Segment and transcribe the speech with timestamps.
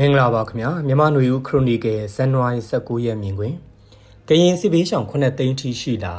[0.00, 3.54] မင်္ဂလာပါခင်ဗျာမြန်မာຫນွေဦးခရိုနီကယ်ဇန်နဝါရီ19ရက်မြင်တွင်
[4.28, 6.14] ကရင်စစ်ဘေးရှောင်9သိန်းထိရှိလာ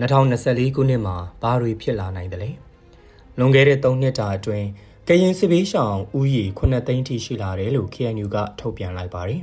[0.00, 2.50] 2024ခုနှစ်မှာဘာတွေဖြစ်လာနိုင်တယ်လဲ
[3.38, 4.66] လွန်ခဲ့တဲ့3နှစ်တာအတွင်း
[5.08, 9.40] ကရင်စစ်ဘေးရှောင်ဥယျာဉ်9သိန်းထိရှိလာတယ်လို့ KNU ကထုတ်ပြန်လိုက်ပါတယ်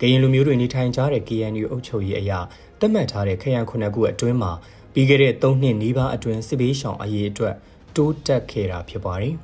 [0.00, 2.38] ကရင်လူမျိုးတွေနေထိုင်ကြတဲ့ KNU အုပ်ချုပ်ရေးအရာ
[2.80, 4.52] သတ်မှတ်ထားတဲ့ခရိုင်9ခုအတွင်းမှာ
[4.92, 7.54] ပြီးခဲ့တဲ့3နှစ်နီးပါးအတွင်းစစ်ဘေးရှောင်အရေးအတွက်
[7.96, 9.34] တိုးတက်ခဲ့တာဖြစ်ပါတယ်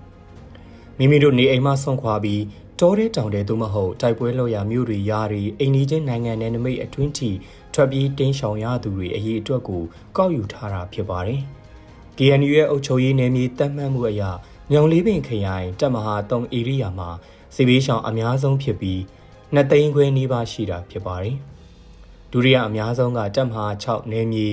[0.98, 2.42] မိမိတို့နေအိမ်မှဆုံးခွာပြီး
[2.80, 7.30] တောထဲတောင်ထဲသို့မဟုတ်တိုက်ပွဲလောက်ရာမြို့တွေယာတွေအိမ်နီးချင်းနိုင်ငံနယ်နိမိတ်အတွင်းထိ
[7.74, 9.82] ထွက်ပြေးတင်းရှောင်ရသူတွေအရေးအတွက်ကို
[10.16, 11.40] ကောက်ယူထားတာဖြစ်ပါတယ်။
[12.18, 14.22] KNU ရဲ့အုပ်ချုပ်ရေးနယ်မြေတတ်မှတ်မှုအရ
[14.72, 17.10] ညောင်လေးပင်ခရိုင်တပ်မဟာ3ဧရိယာမှာ
[17.54, 19.00] စစ်ဘေးရှောင်အများဆုံးဖြစ်ပြီး
[19.54, 21.36] နှစ်သိန်းခွဲနီးပါးရှိတာဖြစ်ပါတယ်။
[22.32, 24.48] ဒုတိယအများဆုံးကတပ်မဟာ6နယ်မြေ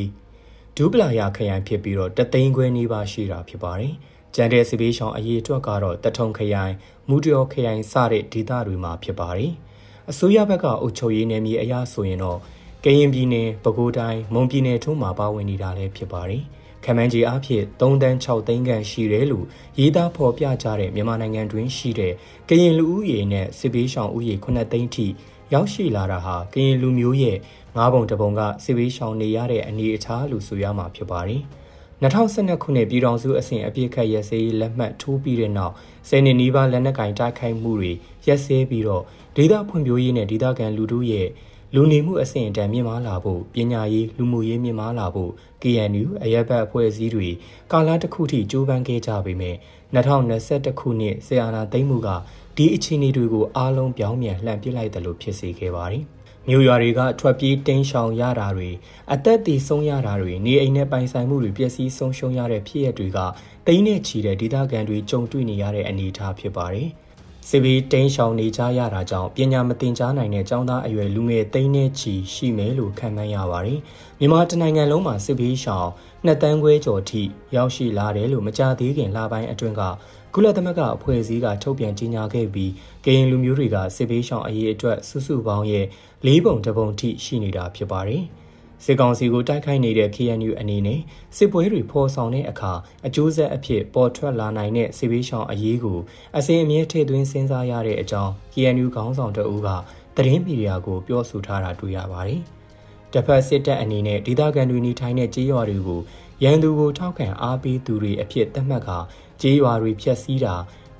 [0.77, 3.93] ဒူပလာယာခရိုင်ဖြစ်ပြီးတော့တသိန်းခွဲနီးပါးရှိတာဖြစ်ပါတယ်။
[4.35, 6.73] ကျန်တဲ့စစ်ဘေးရှောင်အရေးအတွက်ကတော့တထုံခရိုင်
[7.09, 9.51] မူတရော်ခရိုင်စတဲ့ဒေသတွေမှာဖြစ်ပါတယ်။
[10.09, 12.39] အစိုးရဘက်ကအုပ်ချုပ်ရေးနယ်မြေအရဆိုရင်တော့
[12.83, 16.43] ကရင်ပြည်နယ်ပဲခူးတိုင်းမွန်ပြည်နယ်ထုံးမှာပါဝင်နေတာလည်းဖြစ်ပါတယ်။
[16.85, 19.45] ခမန်းကြီးအဖြစ်3တန်း6သိန်းခန့်ရှိတယ်လို့
[19.79, 22.13] ရေးသားဖော်ပြကြတဲ့မြန်မာနိုင်ငံတွင်ရှိတဲ့
[22.49, 25.07] ကရင်လူဦးရေနဲ့စစ်ဘေးရှောင်ဦးရေ9သိန်းထိ
[25.53, 27.37] ရောက်ရှိလာတာဟာကရင်လူမျိုးရဲ့
[27.77, 31.41] ငါးပုံတပုံကစစ်ဘေးရှောင်နေရတဲ့အနေအထားလို့ဆိုရမှာဖြစ်ပါတယ်။
[32.01, 35.73] 2012ခုနှစ်ပြည်ထောင်စုအဆင့်အပြည့်ခတ်ရက်စဲရေးလက်မှတ်ထိုးပြီးတဲ့နောက်
[36.09, 37.91] ဆယ်နှစ်နီးပါးလက်နက်ကင်တိုက်ခိုက်မှုတွေ
[38.27, 39.03] ရက်စဲပြီးတော့
[39.35, 41.27] ဒေသဖွံ့ဖြိုးရေးနဲ့ဒေသခံလူထုရဲ့
[41.75, 45.31] လူနေမှုအဆင့်အတန်းမြင့်မားလာဖို့ပညာရေးလူမှုရေးမြင့်မားလာဖို့
[45.61, 47.29] KNU အရက်ဘတ်အဖွဲ့အစည်းတွေ
[47.71, 49.55] ကာလတစ်ခုထိကြိုးပမ်းခဲ့ကြပေမဲ့
[49.95, 52.09] 2021ခုနှစ်ဆီအာနာသိမ့်မှုက
[52.57, 56.05] ဒီအခြေအနေတွေကိုအားလုံးပြောင်းပြန်လှန်ပစ်လိုက်တယ်လို့ဖြစ်စေခဲ့ပါတယ်။
[56.49, 58.69] မြို့ရွာတွေကထွက်ပြေးတင်းရှောင်ရတာတွေ
[59.13, 63.19] အသက်တည်ဆုံးရတာတွေနေအိမ်နဲ့ပိုင်ဆိုင်မှုတွေပျက်စီးဆုံးရှုံးရတဲ့ဖြစ်ရပ်တွေက
[63.67, 66.89] တိန်းနဲ့ချီတဲ့ဒေသခံတွေကြုံတွေ့နေရတဲ့အနေအထားဖြစ်ပါတယ်။
[67.49, 73.79] စစ်ဘေးတင်းရှောင်နေကြရတာကြောင့်ပညာမသင်ကြားနိုင်တဲ့ကျောင်းသားအရွယ်လူငယ်တိန်းနဲ့ချီရှိမယ်လို့ခန့်မှန်းရပါတယ်။
[74.19, 75.89] မြန်မာတနိုင်ငံလုံးမှာစစ်ဘေးရှောင်
[76.25, 77.23] နှစ်တန်းခွဲကျော်ထိ
[77.55, 79.81] ရောက်ရှိလာတယ်လို့မကြသေးခင်လပိုင်းအတွင်းက
[80.33, 82.71] ကုလသမဂ္ဂအဖွဲ့အစည်းကထုတ်ပြန်ကြေညာခဲ့ပြီး
[83.05, 85.85] ကရင်လူမျိုးတွေကစစ်ဘေးရှောင်အရေးအတွက်စုစုပေါင်းရဲ့
[86.27, 88.23] ၄ပုံတစ်ပုံထိရှိနေတာဖြစ်ပါတယ်။
[88.83, 90.99] စစ်ကောင်စီကိုတိုက်ခိုက်နေတဲ့ KNU အနေနဲ့
[91.37, 92.73] စစ်ပွဲတွေဖော်ဆောင်တဲ့အခါ
[93.07, 95.99] အကျိုးဆက်အဖြစ်ပေါ်ထွက်လာနိုင်တဲ့စစ်ဘေးရှောင်အရေးကို
[96.37, 99.67] အစဉ်အမြဲထည့်သွင်းစဉ်းစားရတဲ့အကြောင်း KNU ခေါင်းဆောင်တအူးက
[100.15, 102.41] သတင်းမီဒီယာကိုပြောဆိုထားတာတွေ့ရပါတယ်။
[103.13, 106.01] တစ်ဖက်စစ်တပ်အနေနဲ့ဒေသခံတွေနေထိုင်တဲ့ကြေးရွာတွေကို
[106.43, 108.97] ရန်သူကိုထောက်ခံအားပေးသူတွေအဖြစ်သတ်မှတ်ကာ
[109.41, 110.55] ကြေးရွာတွေဖျက်ဆီးတာ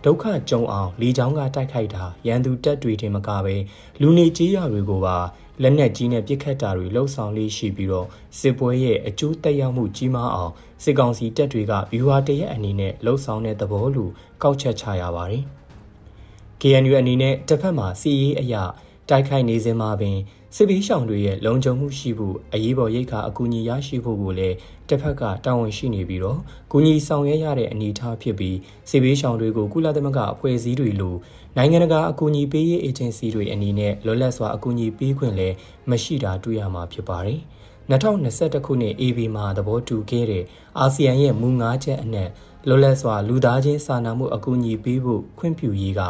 [0.05, 3.55] ဒုက္ခကြုံအောင်လေချောင်းကတိုက်ခိုက်တာရန်သူတပ်တွေတင်မကပဲ
[4.01, 5.17] လူနေကြေးရွာတွေကိုပါ
[5.61, 8.07] လက်နက်ကြီးနဲ့ပစ်ခတ်တာတွေလှုပ်ဆောင်လေးရှိပြီးတော့
[8.39, 10.53] စစ်ပွဲရဲ့အကျိုးသက်ရောက်မှုကြီးမားအောင်
[10.83, 14.11] စစ်ကောင်စီတပ်တွေကဘီဝါတရက်အနေနဲ့လှုပ်ဆောင်တဲ့သဘောလို့
[14.43, 15.43] ကောက်ချက်ချရပါတယ်။
[16.61, 18.63] KNU အနေနဲ့တစ်ဖက်မှာစီရေးအရာ
[19.09, 20.17] တိုက်ခိုက်နေစဉ်မှာပင်
[20.55, 24.55] စစ်ဘေးရှောင်တွေရဲ့လုံခြုံမှုရှိဖို့အရေးပေါ်ရိတ်ခါအကူအညီရရှိဖို့ကိုလည်း
[24.89, 26.39] တစ်ဖက်ကတာဝန်ရှိနေပြီးတော့
[26.71, 28.57] ကူညီဆောင်ရွက်ရတဲ့အနေအထားဖြစ်ပြီး
[28.89, 31.15] စစ်ဘေးရှောင်တွေကိုကုလသမဂ္ဂအဖွဲ့အစည်းတွေလို
[31.57, 35.55] နိုင်ငံတကာအကူအညီပေးရေးအေဂျင်စီတွေအနေနဲ့လွတ်လပ်စွာအကူအညီပေးခွင့်လည်း
[35.89, 37.39] မရှိတာတွေ့ရမှာဖြစ်ပါတယ်။
[37.91, 40.43] 2021ခုနှစ် AB မှာသဘောတူခဲ့တဲ့
[40.79, 42.29] အာဆီယံရဲ့မူ၅ချက်အနက်
[42.69, 46.01] လွတ်လပ်စွာလူသားချင်းစာနာမှုအကူအညီပေးဖို့ခွင့်ပြုရေးက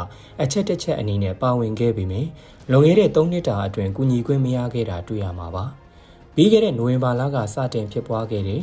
[0.41, 2.29] အချက်တစ်ချက်အနေနဲ့ပါဝင်ခဲ့ပေမယ့်
[2.72, 5.66] လွန်ခဲ့တဲ့၃နှစ်တာအတွင်းကူညီခွင့်မရခဲ့တာတွေ့ရမှာပါ။
[6.35, 8.62] ပြီးခဲ့တဲ့နိုဝင်ဘာလကစတင်ဖြစ်ပွားခဲ့တဲ့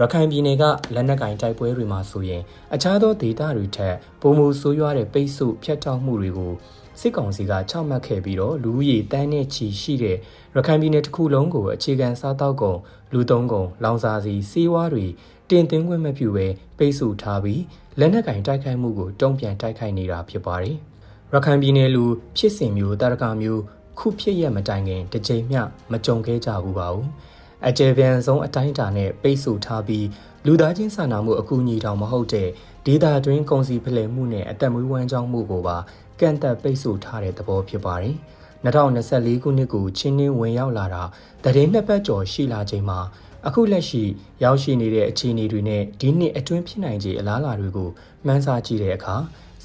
[0.00, 0.64] ရခိုင်ပြည်နယ်က
[0.94, 2.42] လက်နက်ကင်တိုက်ပွဲတွေမှာဆိုရင်
[2.74, 6.52] အခြားသောဒေသတွေထက်ပုံမှုဆိုးရွားတဲ့ပိတ်ဆို့ဖျက်တောက်မှုတွေကို
[7.00, 10.16] စစ်ကောင်စီကချမှတ်ခဲ့ပြီးတော့လူဦးရေတန်းနဲ့ချီရှိတဲ့
[10.56, 12.78] ရခိုင်ပြည်နယ်တစ်ခုလုံးကိုအခြေခံစားတောက်ကုန်
[13.12, 15.06] လူသုံးကုန်လောင်စာစီစီးဝါးတွေ
[15.50, 16.46] တင်သွင်းခွင့်မပြုဘဲ
[16.78, 17.62] ပိတ်ဆို့ထားပြီး
[17.98, 20.76] လက်နက်ကင်တိုက်ခိုက်မှုကိုတုံ့ပြန်တိုက်ခိုက်နေတာဖြစ်ပါတယ်။
[21.32, 22.04] ရခိုင်ပြည်နယ်လူ
[22.36, 23.62] ဖြစ်စဉ်မျိုးတာရကမျိုး
[23.98, 25.60] ခုဖြစ်ရမတိုင်ခင်တစ်ချိန်မျှ
[25.92, 27.06] မကြုံခဲ့ကြဘူးပါဘူး။
[27.66, 30.06] အကြယ်ပြန်ဆုံးအတိုင်းအတာနဲ့ပိတ်ဆို့ထားပြီး
[30.46, 32.48] လူသားချင်းစာနာမှုအကူအညီတောင်မဟုတ်တဲ့
[32.86, 35.76] ဒေတာတွင်းကုန်စည်ဖလှယ်မှုနဲ့အသက်မွေးဝမ်းကြောင်းမှုကိုပါ
[36.20, 38.16] ကန့်သက်ပိတ်ဆို့ထားတဲ့သဘောဖြစ်ပါတယ်။
[38.64, 41.02] 2024ခုနှစ်ကိုချင်းနှင်းဝင်ရောက်လာတာ
[41.44, 42.98] တရင်နှစ်ပတ်ကျော်ရှိလာချိန်မှာ
[43.46, 44.02] အခုလက်ရှိ
[44.44, 47.88] ရောက်ရှိနေတဲ့အခြေအနေတွေနဲ့ဒီနှစ်အတွင်းဖြစ်နိုင်ခြေအလားအလာတွေကို
[48.26, 49.16] မှန်းဆကြည့်တဲ့အခါ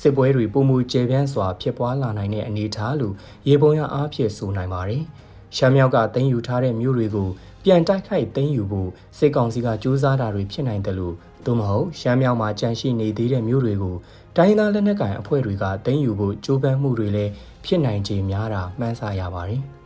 [0.02, 3.14] စစ်ပွဲတွေပုံမူကျယ်ပြန့်စွာဖြစ်ပွားလာနိုင်တဲ့အနေအထားလို့
[3.48, 5.04] ရေပုံရအားဖြင့်ဆိုနိုင်ပါတယ်။
[5.56, 7.30] ရှမ်းမြောက်ကတင်ယူထားတဲ့မြို့တွေကို
[7.66, 13.96] ပြန်တိုက်ခိုက်သိမ်းယူဖို့စစ်ကောင်စီကကြိုးစားတာတွေဖြစ်နိုင်တယ်လို့သို့မဟုတ်ရှမ်းမြောက်မှာကြန့်ရှိနေသေးတဲ့မြို့တွေကို
[14.38, 17.32] တိုင်းသားလက်နက်ကိုင်အဖွဲ့တွေကသိမ်းယူဖို့ကြိုးပမ်းမှုတွေလည်း
[17.66, 19.62] ဖြစ်နိုင်ခြေများတာမှန်းဆရပါတယ်။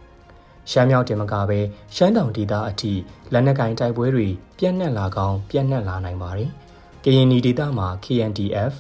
[0.72, 1.60] ရှမ်းမြောက်တင်မကပဲ
[1.96, 2.94] ရှမ်းတောင်ဒေသအထိ
[3.34, 4.28] လက်နက်ကင်တိုက်ပွဲတွေ
[4.58, 6.50] ပြန့်နှံ့လာကောင်းပြန့်နှံ့လာနိုင်ပါတယ်။
[7.04, 8.74] ကရင်နီဒေသမှာ KNDF,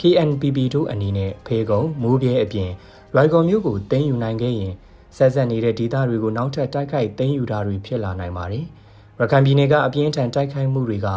[0.00, 2.70] KNPB တို့အနေနဲ့ဖေကုံမိုးပြဲအပြင်
[3.14, 4.72] ရိုက်ကော်မျိုးကိုသိမ်းယူနိုင်ခဲ့ရင်
[5.16, 8.64] ဆက်ဆက်နေတဲ့ဒေသတွေကိုနောက်ထပ်တိုက်ခိုက်သိမ်းယူတာတွေဖြစ်လာနိုင်ပါတယ်။
[9.18, 11.08] ရခိုင်ပြည်နယ်ကအပြင်းထန်တိုက်ခိုက်မှုတွေက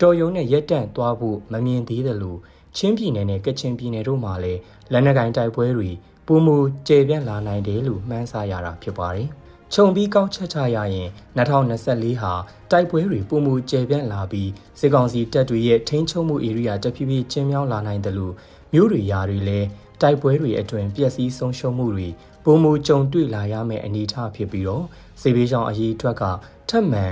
[0.00, 2.38] တော်ရုံနဲ့ရက်တန့်သွားဖို့မမြင်သေးတယ်လို့
[2.76, 4.60] ချင်းပြည်နယ်နဲ့ကချင်ပြည်နယ်တို့မှာလည်း
[4.92, 5.90] လက်နက်ကင်တိုက်ပွဲတွေ
[6.26, 6.56] ပုံမူ
[6.88, 9.28] ကျေပြန့်လာနိုင်တယ်လို့မှန်းဆရတာဖြစ်ပါတယ်။
[9.74, 11.08] ခြုံပြီးကောက်ချက်ချရရင်
[11.38, 12.32] 2024ဟာ
[12.70, 18.34] တိုက်ပွဲတွေပုံမူကျေပြန့်လာပြီးစစ်ကောင်စီတပ်တွေရဲ့ထိန်းချုပ်မှုဧရိယာတဖြည်းဖြည်းကျဉ်းမြောင်းလာနိုင်တယ်လို့
[18.72, 19.66] မြို့တွေယာတွေလည်း
[20.00, 22.08] တိုက်ပွဲတွေအတွင်ပျက်စီးဆုံးရှုံးမှုတွေ
[22.44, 24.84] ပုံမူကြုံတွေ့လာရမယ့်အနေအထားဖြစ်ပြီးတော့
[25.20, 26.22] စေဘေးရှောင်အရေးအတွက်က
[26.68, 27.04] ထပ်မံ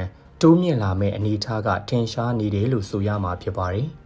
[0.42, 3.88] တိုးမြင့်လာမယ့်အနေအထားကထင်ရှားနေတယ်လို့ဆိုရမှာဖြစ်ပါတယ်။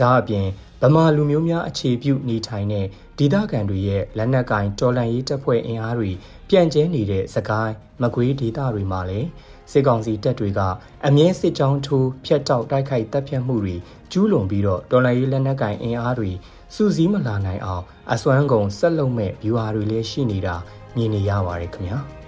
[0.00, 0.46] ဒါအပြင်
[0.82, 2.86] ဗမာလူမျိုးများအခြေပြုနေထိုင်တဲ့
[3.18, 6.10] ဒေသခံတွေရဲ့လက်နက်ကင်တော်လန်ရေးတပ်ဖွဲ့အင်အားတွေ
[6.48, 9.28] ပြန့်ကျဲနေတဲ့စကိုင်းမကွေးဒေသတွေမှာလည်း
[9.72, 10.60] စစ်ကောင်စီတပ်တွေက
[11.06, 13.76] အမြင့်စစ်ကြောင်းထိုးဖျက်တောက်တိုက်ခိုက်တပ်ဖြတ်မှုတွေ
[14.12, 16.30] ကျူးလွန်ပြီးတော့တော်လန်ရေးလက်နက်ကင်အင်အားတွေ
[16.74, 20.56] စူးစီးမလာနိုင်အောင်အစွမ်းကုန်ဆက်လုပ်မဲ့ viewer တွေလည်းရှိနေတာ
[20.96, 21.98] မြင်နေရပါတယ်ခင်ဗျာ။